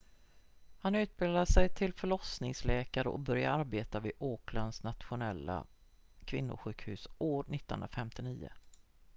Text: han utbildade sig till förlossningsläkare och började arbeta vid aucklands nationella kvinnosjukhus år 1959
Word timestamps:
han 0.77 0.95
utbildade 0.95 1.45
sig 1.45 1.69
till 1.69 1.93
förlossningsläkare 1.93 3.09
och 3.09 3.19
började 3.19 3.53
arbeta 3.61 3.99
vid 3.99 4.11
aucklands 4.19 4.83
nationella 4.83 5.65
kvinnosjukhus 6.25 7.07
år 7.17 7.41
1959 7.53 8.49